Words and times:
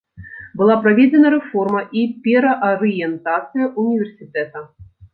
Была 0.61 0.77
праведзена 0.85 1.27
рэформа 1.35 1.81
і 2.01 2.07
пераарыентацыя 2.25 3.71
ўніверсітэта. 3.79 4.69